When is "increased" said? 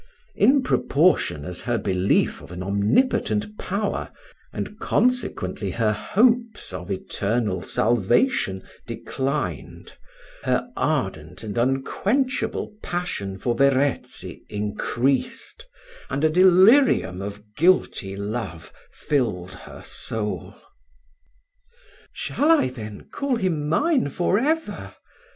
14.49-15.67